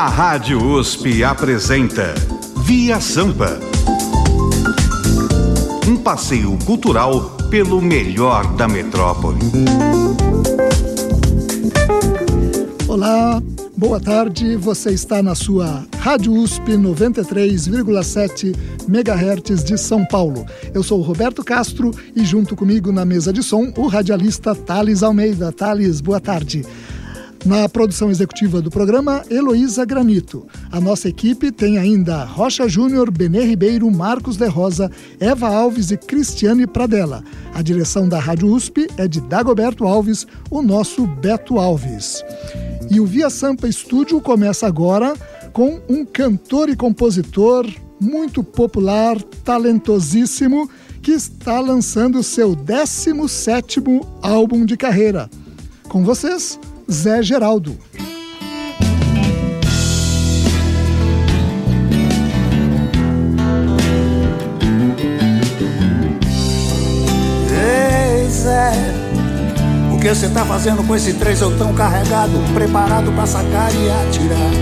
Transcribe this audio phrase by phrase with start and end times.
[0.00, 2.14] A Rádio USP apresenta
[2.64, 3.60] Via Sampa.
[5.86, 9.38] Um passeio cultural pelo melhor da metrópole.
[12.88, 13.42] Olá,
[13.76, 14.56] boa tarde.
[14.56, 18.56] Você está na sua Rádio USP 93,7
[18.88, 20.46] MHz de São Paulo.
[20.72, 25.52] Eu sou Roberto Castro e junto comigo na mesa de som o radialista Thales Almeida.
[25.52, 26.64] Thales, boa tarde.
[27.44, 30.46] Na produção executiva do programa, Heloísa Granito.
[30.70, 35.96] A nossa equipe tem ainda Rocha Júnior, Benê Ribeiro, Marcos de Rosa, Eva Alves e
[35.96, 37.24] Cristiane Pradella.
[37.54, 42.22] A direção da Rádio USP é de Dagoberto Alves, o nosso Beto Alves.
[42.90, 45.14] E o Via Sampa Estúdio começa agora
[45.50, 47.66] com um cantor e compositor
[47.98, 50.68] muito popular, talentosíssimo,
[51.00, 55.30] que está lançando seu 17º álbum de carreira.
[55.88, 56.58] Com vocês,
[56.90, 57.78] Zé Geraldo.
[67.52, 68.72] Ei, Zé,
[69.94, 74.59] o que você tá fazendo com esse três tão carregado, preparado pra sacar e atirar?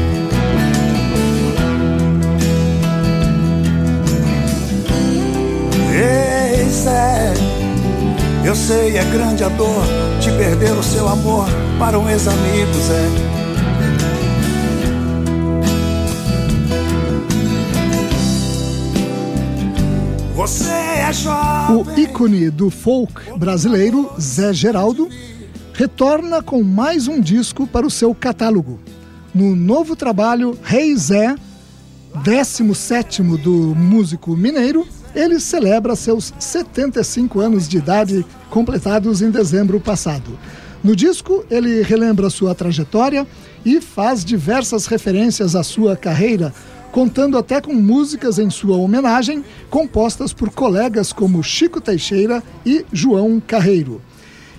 [8.48, 9.84] Eu sei, é grande a dor
[10.22, 11.46] de perder o seu amor
[11.78, 13.04] para um ex-amigo, Zé.
[20.34, 21.76] Você é jovem.
[21.76, 25.10] O ícone do folk brasileiro, Zé Geraldo,
[25.74, 28.80] retorna com mais um disco para o seu catálogo.
[29.34, 31.34] No novo trabalho Rei hey Zé,
[32.24, 40.38] 17 do músico mineiro, ele celebra seus 75 anos de idade, completados em dezembro passado.
[40.82, 43.26] No disco, ele relembra sua trajetória
[43.64, 46.54] e faz diversas referências à sua carreira,
[46.92, 53.42] contando até com músicas em sua homenagem, compostas por colegas como Chico Teixeira e João
[53.44, 54.00] Carreiro.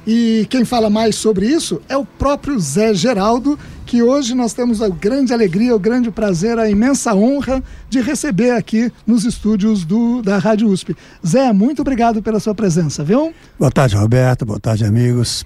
[0.06, 4.82] E quem fala mais sobre isso é o próprio Zé Geraldo, que hoje nós temos
[4.82, 10.22] a grande alegria, o grande prazer, a imensa honra de receber aqui nos estúdios do,
[10.22, 10.96] da Rádio USP.
[11.26, 13.34] Zé, muito obrigado pela sua presença, viu?
[13.58, 14.46] Boa tarde, Roberto.
[14.46, 15.46] Boa tarde, amigos.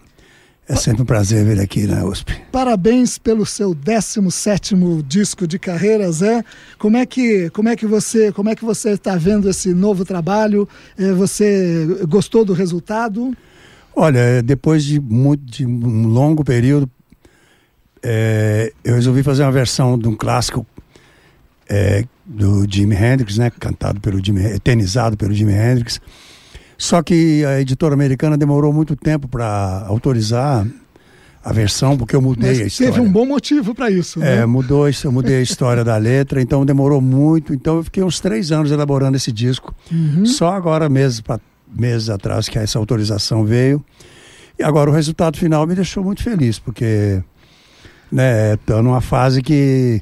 [0.68, 2.34] É sempre um prazer vir aqui na USP.
[2.50, 6.44] Parabéns pelo seu 17º disco de carreira, Zé.
[6.80, 10.06] Como é que, como é que você, como é que você está vendo esse novo
[10.06, 10.68] trabalho?
[11.18, 13.36] Você gostou do resultado?
[13.96, 16.90] Olha, depois de, muito, de um longo período,
[18.02, 20.66] é, eu resolvi fazer uma versão de um clássico
[21.70, 26.02] é, do Jimi Hendrix, né, cantado pelo Jimi, eternizado pelo Jimi Hendrix.
[26.78, 30.68] Só que a editora americana demorou muito tempo para autorizar
[31.44, 32.94] a versão, porque eu mudei Mas a história.
[32.94, 34.38] Teve um bom motivo para isso, né?
[34.38, 37.54] É, mudou, eu mudei a história da letra, então demorou muito.
[37.54, 39.76] Então eu fiquei uns três anos elaborando esse disco.
[39.92, 40.26] Uhum.
[40.26, 41.40] Só agora, meses, pra,
[41.78, 43.84] meses atrás, que essa autorização veio.
[44.58, 47.24] E agora o resultado final me deixou muito feliz, porque
[48.12, 50.02] né, estou numa fase que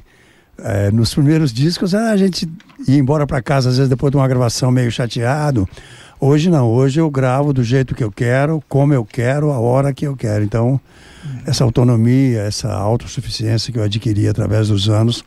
[0.58, 2.48] é, nos primeiros discos a gente
[2.86, 5.68] ia embora para casa, às vezes depois de uma gravação meio chateado.
[6.20, 9.92] Hoje não, hoje eu gravo do jeito que eu quero, como eu quero, a hora
[9.92, 10.44] que eu quero.
[10.44, 10.80] Então,
[11.44, 15.24] essa autonomia, essa autossuficiência que eu adquiri através dos anos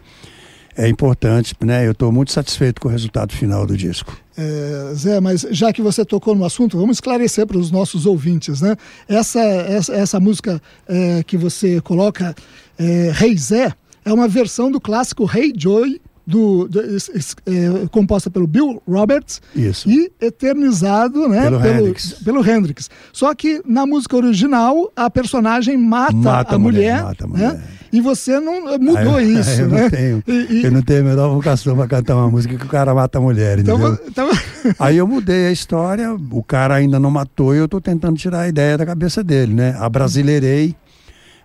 [0.77, 1.87] é importante, né?
[1.87, 4.17] Eu estou muito satisfeito com o resultado final do disco.
[4.37, 8.61] É, Zé, mas já que você tocou no assunto, vamos esclarecer para os nossos ouvintes,
[8.61, 8.75] né?
[9.07, 12.35] Essa, essa, essa música é, que você coloca,
[12.77, 18.47] é, Rei Zé, é uma versão do clássico Rei Joy, do, do é, composta pelo
[18.47, 19.89] Bill Roberts Isso.
[19.89, 22.13] e eternizado né, Pelo pelo, Hendrix.
[22.23, 22.89] pelo Hendrix.
[23.13, 27.33] Só que na música original a personagem mata, Mata a mulher, mulher, mata a né?
[27.47, 27.63] mulher.
[27.93, 29.83] E você não mudou Ah, eu- isso, eu né?
[29.83, 32.69] Não tenho, E- Eu não tenho a menor vocação para cantar uma música que o
[32.69, 33.99] cara mata a mulher, então, entendeu?
[34.07, 34.29] então,
[34.79, 38.41] Aí eu mudei a história, o cara ainda não matou e eu tô tentando tirar
[38.41, 39.75] a ideia da cabeça dele, né?
[39.79, 40.75] A brasileirei,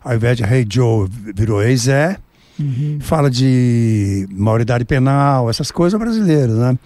[0.02, 2.16] ao invés de Rei Joe, virou Ei Zé.
[3.01, 6.78] Fala de maioridade penal, essas coisas brasileiras, né?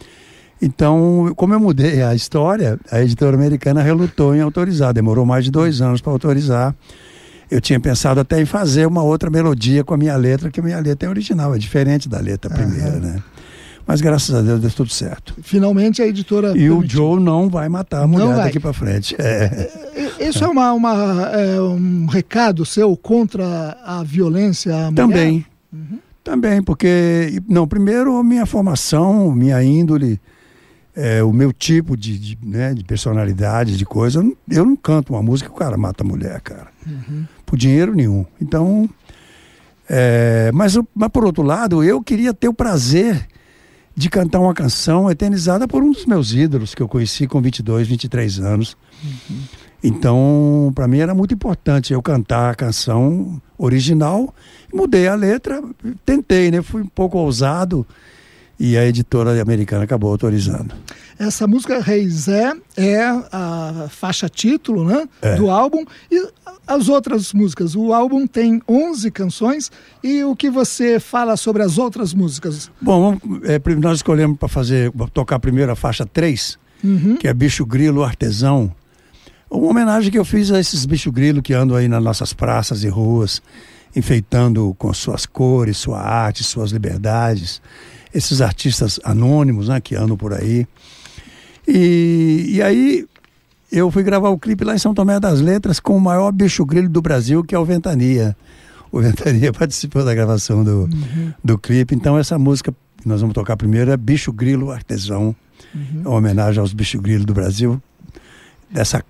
[0.61, 4.93] Então, como eu mudei a história, a editora americana relutou em autorizar.
[4.94, 6.75] Demorou mais de dois anos para autorizar.
[7.50, 10.62] Eu tinha pensado até em fazer uma outra melodia com a minha letra, que a
[10.62, 13.23] minha letra é original, é diferente da letra primeira, né?
[13.87, 15.35] Mas graças a Deus deu tudo certo.
[15.43, 16.56] finalmente a editora.
[16.56, 16.99] E o permitiu.
[16.99, 19.15] Joe não vai matar a mulher daqui pra frente.
[19.19, 19.71] É.
[20.19, 24.94] Isso é, uma, uma, é, um recado seu contra a violência à mulher?
[24.94, 25.47] Também.
[26.23, 27.41] Também, porque.
[27.49, 30.21] Não, primeiro, minha formação, minha índole,
[30.97, 34.25] é, o meu tipo de, de, né, de personalidade, de coisa.
[34.49, 36.69] Eu não, canto uma música que o cara mata a mulher, cara.
[37.44, 38.25] Por dinheiro nenhum.
[38.41, 38.88] Então,
[39.88, 43.29] É, mas, mas, por outro lado, eu queria ter o prazer
[43.94, 47.87] de cantar uma canção eternizada por um dos meus ídolos que eu conheci com 22,
[47.87, 48.76] 23 anos.
[49.03, 49.43] Uhum.
[49.87, 54.35] Então, para mim era muito importante eu cantar a canção original.
[54.73, 55.63] Mudei a letra,
[56.07, 56.63] tentei, né?
[56.63, 57.87] Fui um pouco ousado
[58.59, 60.75] e a editora americana acabou autorizando.
[61.19, 65.37] Essa música Rei Zé é a faixa título né, é.
[65.37, 66.29] do álbum e
[66.67, 67.77] as outras músicas.
[67.77, 69.71] O álbum tem 11 canções
[70.03, 72.71] e o que você fala sobre as outras músicas?
[72.81, 77.17] Bom, é, nós escolhemos para fazer tocar primeiro a faixa 3, uhum.
[77.17, 78.73] que é Bicho Grilo Artesão.
[79.50, 82.82] Uma homenagem que eu fiz a esses bicho grilo que andam aí nas nossas praças
[82.82, 83.43] e ruas,
[83.94, 87.61] enfeitando com suas cores, sua arte, suas liberdades
[88.14, 90.67] esses artistas anônimos né, que andam por aí.
[91.67, 93.06] E, e aí
[93.73, 96.64] eu fui gravar o clipe lá em São Tomé das Letras com o maior bicho
[96.64, 98.37] grilo do Brasil, que é o Ventania.
[98.93, 101.32] O Ventania participou da gravação do, uhum.
[101.43, 101.94] do clipe.
[101.94, 105.35] Então essa música que nós vamos tocar primeiro é Bicho Grilo Artesão,
[105.75, 106.02] uhum.
[106.02, 107.82] uma homenagem aos bicho grilo do Brasil,
[108.70, 109.05] dessa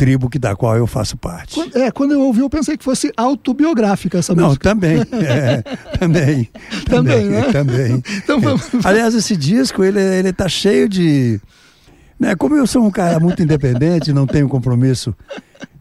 [0.00, 1.54] tribo que da qual eu faço parte.
[1.54, 4.70] Quando, é, quando eu ouvi, eu pensei que fosse autobiográfica essa Não, música.
[4.70, 4.98] Não, também.
[5.12, 5.62] É,
[6.00, 6.48] também.
[6.88, 7.42] também, né?
[7.52, 8.02] Também.
[8.16, 8.66] então, vamos...
[8.82, 11.38] Aliás, esse disco, ele, ele tá cheio de.
[12.18, 15.14] Né, como eu sou um cara muito independente, não tenho compromisso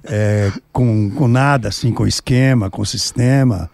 [0.03, 3.69] é, com, com nada, assim, com esquema, com sistema.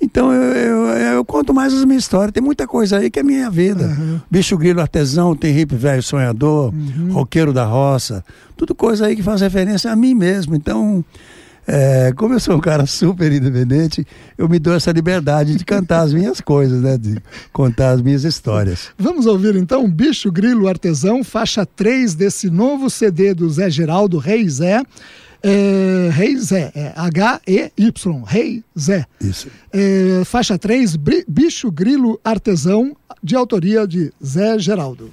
[0.00, 2.32] Então eu, eu, eu, conto mais as minhas histórias.
[2.32, 3.84] Tem muita coisa aí que é minha vida.
[3.86, 4.20] Uhum.
[4.30, 7.12] Bicho grilo artesão, tem hippie velho sonhador, uhum.
[7.12, 8.24] roqueiro da roça.
[8.56, 10.54] Tudo coisa aí que faz referência a mim mesmo.
[10.54, 11.04] Então,
[11.66, 14.06] é, como eu sou um cara super independente,
[14.36, 16.96] eu me dou essa liberdade de cantar as minhas coisas, né?
[16.96, 17.22] De
[17.52, 18.88] contar as minhas histórias.
[18.98, 24.54] Vamos ouvir então Bicho Grilo Artesão, faixa 3 desse novo CD do Zé Geraldo Reis
[24.54, 24.82] Zé.
[25.42, 29.06] É, Rei Zé, é H-E-Y, Rei Zé.
[29.20, 29.48] Isso.
[29.72, 30.96] É, faixa 3,
[31.28, 35.10] Bicho Grilo Artesão, de autoria de Zé Geraldo.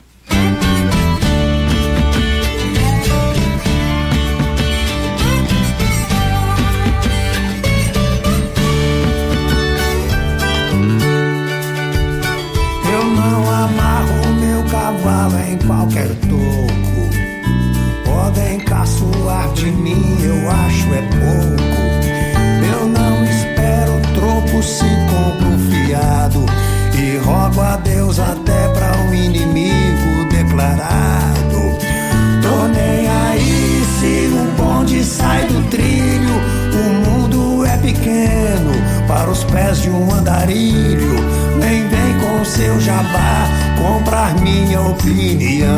[42.57, 45.77] Seu jabá comprar minha opinião.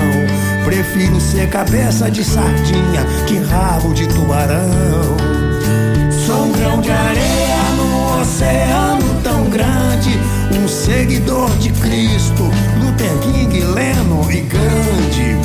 [0.64, 5.18] Prefiro ser cabeça de sardinha que rabo de tubarão.
[6.26, 10.18] Sou um grão de areia no oceano tão grande.
[10.58, 12.44] Um seguidor de Cristo,
[12.82, 15.38] Luther King, Leno e Gandhi.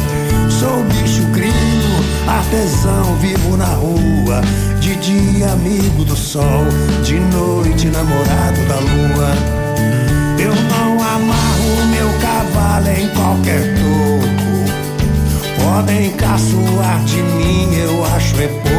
[0.49, 4.41] Sou bicho grilo, artesão, vivo na rua.
[4.79, 6.65] De dia, amigo do sol,
[7.03, 9.64] de noite, namorado da lua.
[10.45, 15.65] Eu não amarro meu cavalo em qualquer toco.
[15.65, 18.75] Podem caçoar de mim, eu acho é pouco.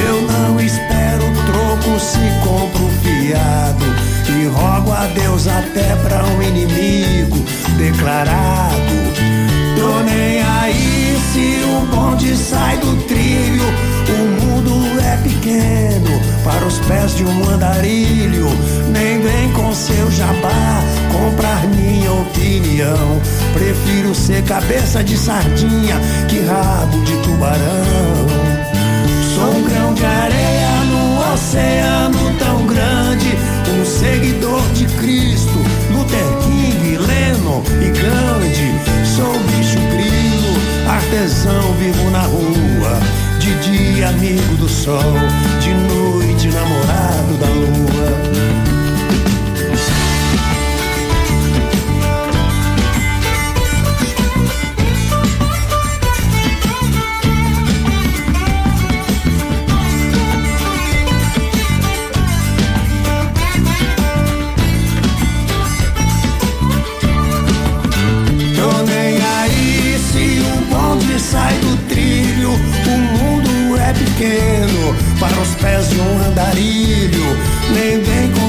[0.00, 3.84] Eu não espero troco se compro fiado.
[4.30, 7.44] E rogo a Deus até pra um inimigo
[7.76, 8.93] declarado.
[16.86, 18.48] Pés de um andarilho.
[18.90, 23.20] Nem vem com seu jabá comprar minha opinião.
[23.52, 28.26] Prefiro ser cabeça de sardinha que rabo de tubarão.
[29.34, 33.36] Sou um grão de areia no oceano tão grande.
[33.78, 35.58] Um seguidor de Cristo,
[35.92, 38.74] Luther King, Leno e Gandhi.
[39.04, 43.00] Sou bicho grilo, artesão, vivo na rua.
[43.38, 45.14] De dia, amigo do sol.
[45.60, 45.83] De noite,
[47.40, 47.83] da lua.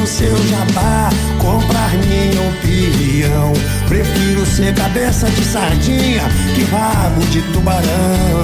[0.05, 1.09] seu jabá,
[1.39, 3.53] comprar minha opinião.
[3.87, 6.21] Prefiro ser cabeça de sardinha
[6.53, 8.41] que rabo de tubarão.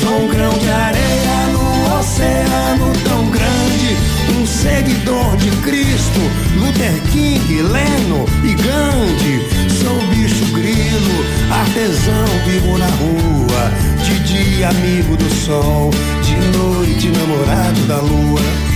[0.00, 3.96] Sou um grão de areia no oceano tão grande,
[4.38, 6.20] um seguidor de Cristo,
[6.56, 9.70] Luther King, Leno e Gandhi.
[9.82, 13.70] Sou bicho grilo, artesão vivo na rua,
[14.04, 15.90] de dia amigo do sol,
[16.22, 18.69] de noite namorado da lua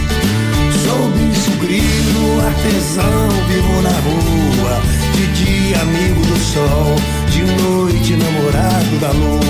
[1.35, 4.81] sucrilho, artesão, vivo na rua.
[5.15, 6.97] De dia, amigo do sol.
[7.31, 9.44] De noite, namorado da lua.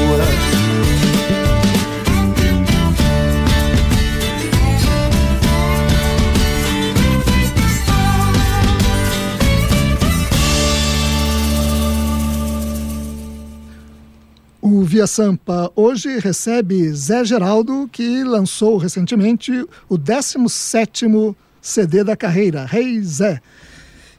[15.06, 19.52] Sampa hoje recebe Zé Geraldo, que lançou recentemente
[19.88, 23.40] o 17º CD da carreira, Rei hey Zé.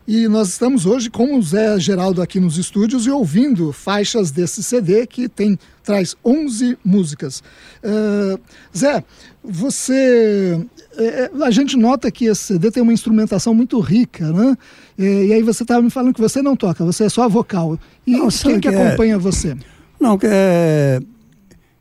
[0.08, 4.62] E nós estamos hoje com o Zé Geraldo aqui nos estúdios e ouvindo faixas desse
[4.62, 7.42] CD que tem traz 11 músicas.
[7.84, 8.40] Uh,
[8.76, 9.04] Zé,
[9.44, 10.64] você...
[10.98, 14.56] É, a gente nota que esse CD tem uma instrumentação muito rica, né?
[14.98, 17.78] E, e aí você estava me falando que você não toca, você é só vocal.
[18.06, 18.88] E não, quem que, que é...
[18.88, 19.58] acompanha você?
[20.06, 21.00] Não, é,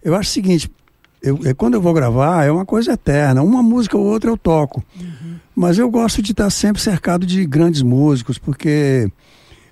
[0.03, 0.71] eu acho o seguinte,
[1.23, 4.39] eu, é, quando eu vou gravar é uma coisa eterna, uma música ou outra eu
[4.39, 4.83] toco.
[4.99, 5.37] Uhum.
[5.55, 9.11] Mas eu gosto de estar sempre cercado de grandes músicos, porque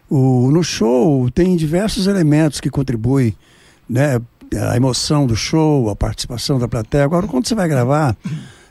[0.09, 3.35] o, no show tem diversos elementos que contribuem,
[3.89, 4.21] né?
[4.71, 7.05] A emoção do show, a participação da plateia.
[7.05, 8.15] Agora, quando você vai gravar,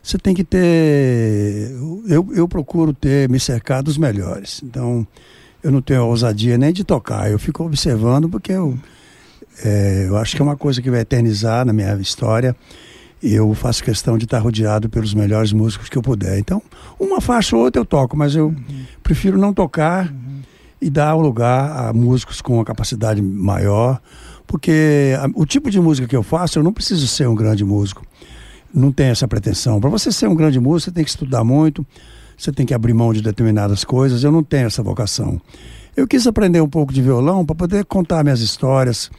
[0.03, 1.71] você tem que ter.
[2.07, 4.61] Eu, eu procuro ter, me cercar dos melhores.
[4.63, 5.07] Então,
[5.63, 8.77] eu não tenho ousadia nem de tocar, eu fico observando porque eu
[9.63, 12.55] é, eu acho que é uma coisa que vai eternizar na minha história.
[13.21, 16.39] E eu faço questão de estar rodeado pelos melhores músicos que eu puder.
[16.39, 16.61] Então,
[16.99, 18.85] uma faixa ou outra eu toco, mas eu uhum.
[19.03, 20.41] prefiro não tocar uhum.
[20.81, 24.01] e dar o lugar a músicos com uma capacidade maior,
[24.47, 27.63] porque a, o tipo de música que eu faço, eu não preciso ser um grande
[27.63, 28.03] músico.
[28.73, 29.79] Não tenho essa pretensão.
[29.79, 31.85] Para você ser um grande músico, você tem que estudar muito,
[32.35, 34.23] você tem que abrir mão de determinadas coisas.
[34.23, 35.39] Eu não tenho essa vocação.
[35.95, 39.11] Eu quis aprender um pouco de violão para poder contar minhas histórias,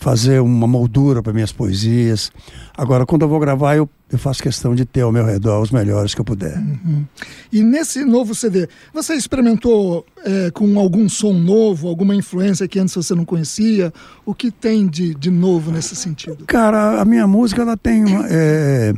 [0.00, 2.32] fazer uma moldura para minhas poesias.
[2.74, 5.70] Agora, quando eu vou gravar, eu, eu faço questão de ter ao meu redor os
[5.70, 6.56] melhores que eu puder.
[6.56, 7.04] Uhum.
[7.52, 12.94] E nesse novo CD, você experimentou é, com algum som novo, alguma influência que antes
[12.94, 13.92] você não conhecia?
[14.24, 16.46] O que tem de, de novo nesse sentido?
[16.46, 18.02] Cara, a minha música, ela tem.
[18.30, 18.94] É...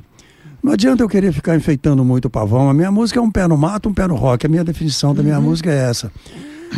[0.62, 2.70] Não adianta eu querer ficar enfeitando muito o pavão.
[2.70, 4.46] A minha música é um pé no mato, um pé no rock.
[4.46, 5.46] A minha definição da minha uhum.
[5.46, 6.12] música é essa.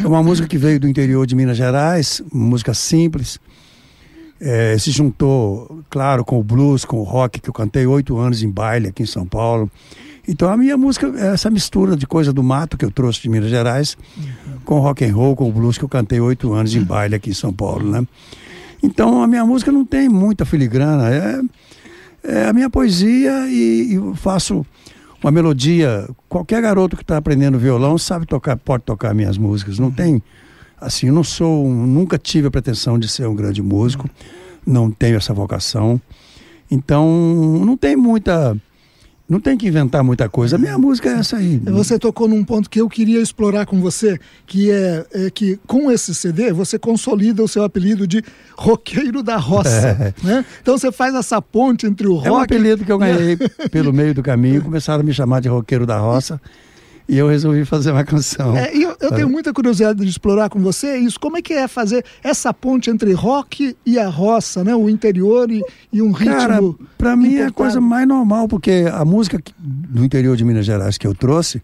[0.02, 3.38] É uma música que veio do interior de Minas Gerais, música simples,
[4.44, 8.42] é, se juntou, claro, com o blues, com o rock, que eu cantei oito anos
[8.42, 9.70] em baile aqui em São Paulo.
[10.28, 13.30] Então a minha música é essa mistura de coisa do mato que eu trouxe de
[13.30, 14.24] Minas Gerais, uhum.
[14.64, 17.30] com rock and roll, com o blues que eu cantei oito anos em baile aqui
[17.30, 18.06] em São Paulo, né?
[18.82, 21.40] Então a minha música não tem muita filigrana, é,
[22.22, 24.64] é a minha poesia e, e faço
[25.22, 26.06] uma melodia.
[26.28, 29.78] Qualquer garoto que está aprendendo violão sabe tocar, pode tocar minhas músicas.
[29.78, 29.94] Não uhum.
[29.94, 30.22] tem
[30.84, 34.08] Assim, eu não sou, nunca tive a pretensão de ser um grande músico,
[34.66, 36.00] não tenho essa vocação.
[36.70, 37.06] Então,
[37.64, 38.56] não tem muita
[39.26, 40.56] não tem que inventar muita coisa.
[40.56, 41.56] A minha música é essa aí.
[41.64, 45.90] Você tocou num ponto que eu queria explorar com você, que é, é que com
[45.90, 48.22] esse CD você consolida o seu apelido de
[48.56, 49.74] roqueiro da roça.
[49.94, 50.12] É.
[50.22, 50.44] Né?
[50.60, 52.26] Então você faz essa ponte entre o rock.
[52.26, 53.36] É um apelido que eu ganhei
[53.70, 54.62] pelo meio do caminho.
[54.62, 56.40] Começaram a me chamar de roqueiro da roça.
[57.06, 58.56] E eu resolvi fazer uma canção.
[58.56, 61.20] É, eu, eu tenho muita curiosidade de explorar com você isso.
[61.20, 64.74] Como é que é fazer essa ponte entre rock e a roça, né?
[64.74, 66.34] O interior e, e um ritmo.
[66.34, 66.60] Cara,
[66.96, 70.96] para mim é a coisa mais normal, porque a música do interior de Minas Gerais
[70.96, 71.60] que eu trouxe,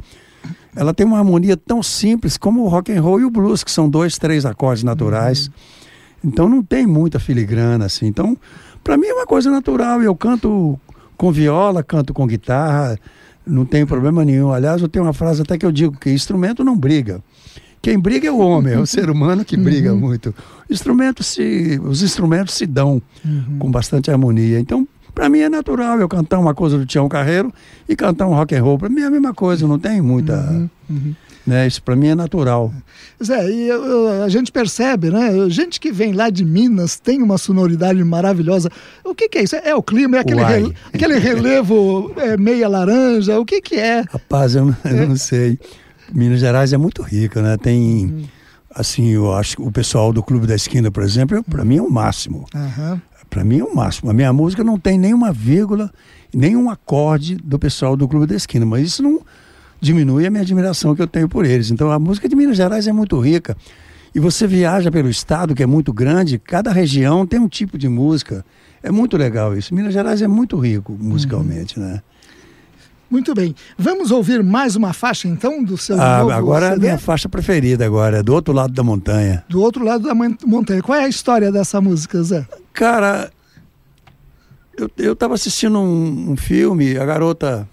[0.77, 3.71] ela tem uma harmonia tão simples como o rock and roll e o blues, que
[3.71, 5.47] são dois, três acordes naturais.
[5.47, 5.53] Uhum.
[6.23, 8.07] Então não tem muita filigrana assim.
[8.07, 8.37] Então,
[8.85, 10.03] para mim é uma coisa natural.
[10.03, 10.79] Eu canto
[11.17, 12.99] com viola, canto com guitarra
[13.47, 14.53] não tem problema nenhum.
[14.53, 17.23] Aliás, eu tenho uma frase até que eu digo que instrumento não briga.
[17.83, 19.99] Quem briga é o homem, é o ser humano que briga uhum.
[19.99, 20.35] muito.
[20.69, 23.59] Instrumento se, os instrumentos se dão uhum.
[23.59, 24.61] com bastante harmonia.
[24.61, 27.53] Então, para mim é natural eu cantar uma coisa do Tião Carreiro
[27.89, 28.79] e cantar um rock and roll.
[28.79, 30.71] Para mim é a mesma coisa, não tem muita.
[30.89, 31.15] Uhum.
[31.47, 31.53] Uhum.
[31.53, 31.67] Né?
[31.67, 32.73] Isso para mim é natural.
[33.23, 33.71] Zé, e
[34.25, 35.31] a gente percebe, né?
[35.51, 38.71] Gente que vem lá de Minas tem uma sonoridade maravilhosa.
[39.05, 39.57] O que, que é isso?
[39.57, 40.17] É o clima?
[40.17, 43.39] É aquele, rele, aquele relevo é, meia laranja?
[43.39, 44.05] O que, que é?
[44.11, 45.59] Rapaz, eu não, eu não sei.
[46.13, 47.57] Minas Gerais é muito rica, né?
[47.57, 48.07] Tem.
[48.07, 48.25] Uhum.
[48.73, 51.83] Assim, eu acho que o pessoal do Clube da Esquina, por exemplo, para mim é
[51.83, 52.47] o máximo.
[52.55, 53.01] Uhum.
[53.29, 54.11] Para mim é o máximo.
[54.11, 55.91] A minha música não tem nenhuma vírgula,
[56.33, 59.21] nenhum acorde do pessoal do Clube da Esquina, mas isso não
[59.81, 61.71] diminui a minha admiração que eu tenho por eles.
[61.71, 63.57] Então a música de Minas Gerais é muito rica.
[64.15, 67.89] E você viaja pelo estado, que é muito grande, cada região tem um tipo de
[67.89, 68.45] música.
[68.83, 69.75] É muito legal isso.
[69.75, 71.87] Minas Gerais é muito rico musicalmente, uhum.
[71.87, 72.03] né?
[73.11, 73.57] Muito bem.
[73.77, 76.73] Vamos ouvir mais uma faixa então do seu ah, novo Agora CD?
[76.73, 79.45] é a minha faixa preferida agora, é do outro lado da montanha.
[79.49, 80.81] Do outro lado da montanha.
[80.81, 82.47] Qual é a história dessa música, Zé?
[82.73, 83.33] Cara,
[84.79, 87.69] eu, eu tava assistindo um, um filme, a garota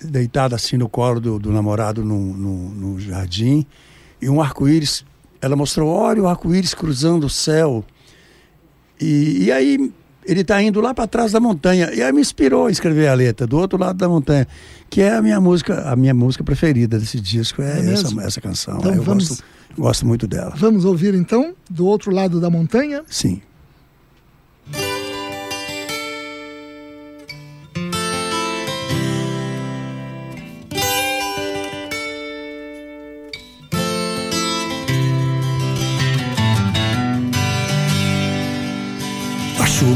[0.00, 3.66] deitada assim no colo do, do namorado no, no, no jardim
[4.20, 5.04] e um arco-íris.
[5.40, 7.84] Ela mostrou, olha o arco-íris cruzando o céu.
[9.00, 9.92] E, e aí
[10.24, 11.90] ele está indo lá para trás da montanha.
[11.92, 14.46] E aí me inspirou a escrever a letra, do outro lado da montanha,
[14.90, 18.40] que é a minha música, a minha música preferida desse disco, é, é essa, essa
[18.40, 18.78] canção.
[18.78, 19.44] Então, eu vamos, gosto,
[19.78, 20.52] gosto muito dela.
[20.56, 23.02] Vamos ouvir então, do outro lado da montanha?
[23.08, 23.40] Sim.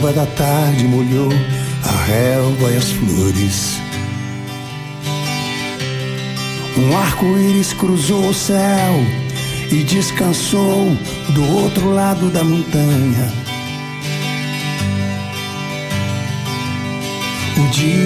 [0.00, 1.28] Chuva da tarde molhou
[1.84, 3.78] a relva e as flores.
[6.78, 8.94] Um arco-íris cruzou o céu
[9.70, 10.96] e descansou
[11.30, 13.30] do outro lado da montanha.
[17.58, 18.00] O dia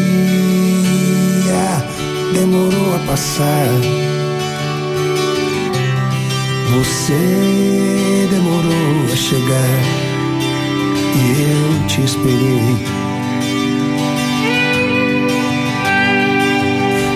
[2.34, 3.68] demorou a passar.
[6.72, 10.03] Você demorou a chegar
[11.14, 12.76] e eu te esperei.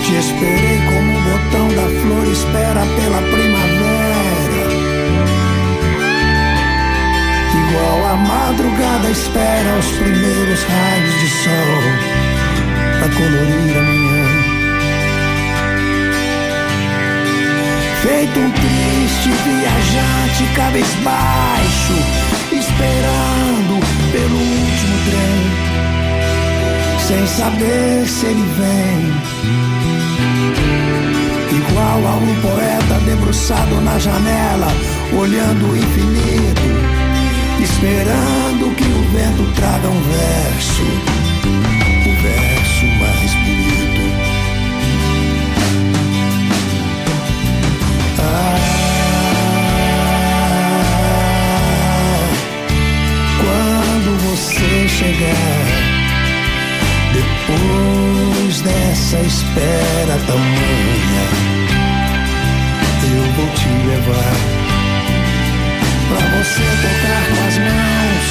[0.02, 4.68] Te esperei como o botão da flor espera pela primavera.
[7.68, 12.18] Igual a madrugada espera os primeiros raios de sol
[12.98, 14.08] para colorir a manhã.
[18.02, 21.94] Feito um triste viajante cabisbaixo,
[22.52, 23.37] esperando
[27.18, 29.12] sem saber se ele vem.
[31.58, 34.68] Igual a um poeta debruçado na janela,
[35.18, 36.62] olhando o infinito,
[37.60, 40.82] esperando que o vento traga um verso,
[42.06, 44.02] o verso mais bonito.
[48.20, 48.58] Ah,
[54.20, 55.77] você chegar.
[57.48, 61.24] Depois dessa espera tamanha,
[63.04, 64.36] eu vou te levar
[66.08, 68.26] pra você tocar com as mãos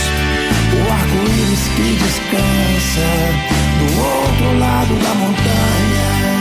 [0.75, 3.07] o arco-íris que descansa
[3.79, 6.36] do outro lado da montanha.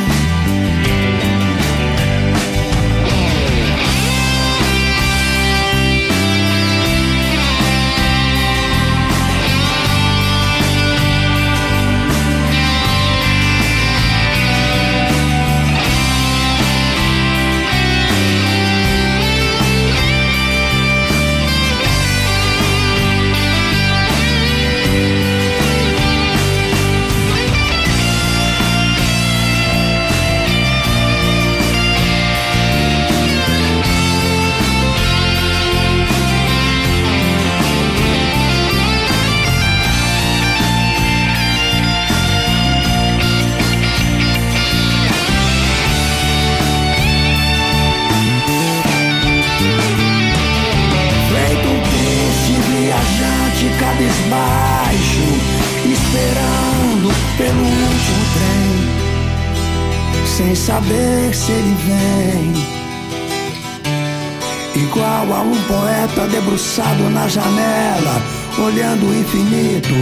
[66.41, 68.23] Debruçado na janela,
[68.59, 69.95] olhando o infinito,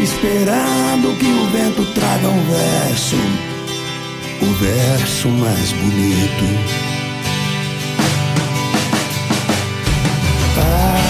[0.00, 3.16] esperando que o vento traga um verso,
[4.42, 6.44] o verso mais bonito.
[10.56, 11.00] Ah,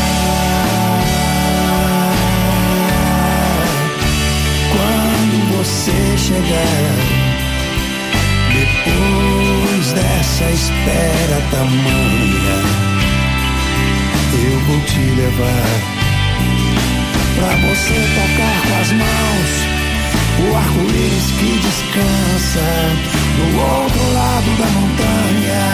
[4.72, 7.20] quando você chegar
[8.55, 12.60] depois dessa espera tamanha,
[14.66, 16.01] vou te levar
[17.37, 19.81] pra você tocar com as mãos
[20.38, 22.68] o arco-íris que descansa
[23.37, 25.64] do outro lado da montanha.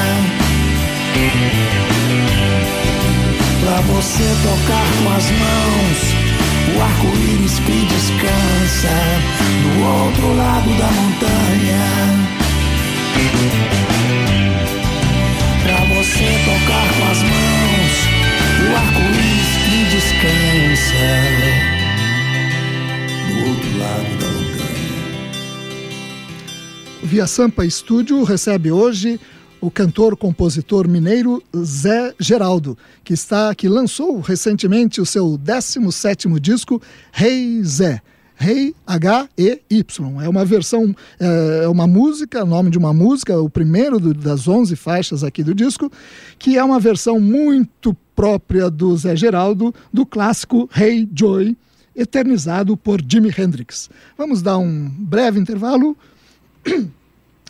[3.60, 5.98] Pra você tocar com as mãos
[6.74, 8.94] o arco-íris que descansa
[9.62, 11.86] do outro lado da montanha.
[15.62, 17.45] Pra você tocar com as mãos
[18.66, 21.06] o arco-íris que descansa
[23.28, 24.66] do outro lado da montanha.
[27.02, 29.20] Via Sampa Estúdio recebe hoje
[29.60, 36.82] o cantor compositor mineiro Zé Geraldo, que está que lançou recentemente o seu 17º disco
[37.12, 38.02] Rei hey Zé.
[38.38, 40.22] Rei H-E-Y.
[40.22, 44.46] É uma versão, é, é uma música, nome de uma música, o primeiro do, das
[44.46, 45.90] 11 faixas aqui do disco,
[46.38, 51.54] que é uma versão muito própria do Zé Geraldo, do clássico Hey Joy,
[51.94, 53.90] eternizado por Jimi Hendrix.
[54.16, 55.94] Vamos dar um breve intervalo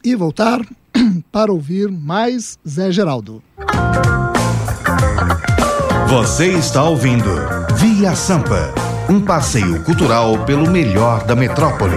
[0.05, 0.61] e voltar
[1.31, 3.43] para ouvir mais Zé Geraldo.
[6.09, 7.31] Você está ouvindo
[7.77, 8.73] Via Sampa,
[9.09, 11.97] um passeio cultural pelo melhor da metrópole.